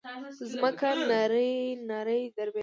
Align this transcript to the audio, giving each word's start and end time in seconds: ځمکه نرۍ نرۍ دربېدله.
ځمکه 0.51 0.91
نرۍ 1.09 1.53
نرۍ 1.89 2.21
دربېدله. 2.35 2.59